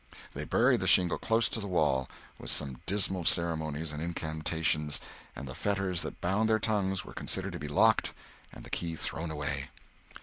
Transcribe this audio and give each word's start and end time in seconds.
They 0.33 0.45
buried 0.45 0.79
the 0.79 0.87
shingle 0.87 1.19
close 1.19 1.47
to 1.49 1.59
the 1.59 1.67
wall, 1.67 2.09
with 2.39 2.49
some 2.49 2.79
dismal 2.87 3.23
ceremonies 3.23 3.91
and 3.91 4.01
incantations, 4.01 4.99
and 5.35 5.47
the 5.47 5.53
fetters 5.53 6.01
that 6.01 6.19
bound 6.21 6.49
their 6.49 6.57
tongues 6.57 7.05
were 7.05 7.13
considered 7.13 7.53
to 7.53 7.59
be 7.59 7.67
locked 7.67 8.11
and 8.51 8.63
the 8.63 8.71
key 8.71 8.95
thrown 8.95 9.29
away. 9.29 9.69